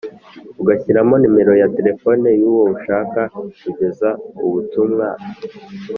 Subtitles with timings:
[0.61, 3.19] ugashyiramo nimero ya telefoni yuwo ushaka
[3.63, 5.07] kugezaho ubutumwa